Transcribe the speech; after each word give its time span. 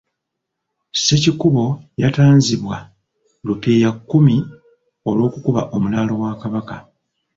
Ssekiboobo 0.93 1.65
yatanzibwa 2.01 2.77
Rupia 3.47 3.89
kkumi 3.95 4.35
olw'okukuba 5.09 5.61
omulaalo 5.75 6.13
wa 6.21 6.31
Kabaka. 6.41 6.77